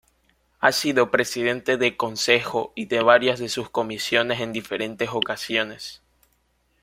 Ha 0.59 0.71
sido 0.71 1.11
presidente 1.11 1.77
del 1.77 1.95
Concejo 1.95 2.73
y 2.75 2.85
de 2.87 3.03
varias 3.03 3.37
de 3.39 3.49
sus 3.49 3.69
comisiones 3.69 4.41
en 4.41 4.51
diferentes 4.51 5.07
ocasiones. 5.13 6.01